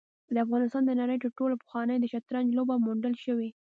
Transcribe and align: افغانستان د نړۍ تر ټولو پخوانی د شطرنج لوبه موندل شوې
افغانستان 0.45 0.83
د 0.85 0.91
نړۍ 1.01 1.17
تر 1.23 1.29
ټولو 1.37 1.55
پخوانی 1.61 1.97
د 1.99 2.05
شطرنج 2.13 2.47
لوبه 2.57 2.75
موندل 2.85 3.13
شوې 3.23 3.49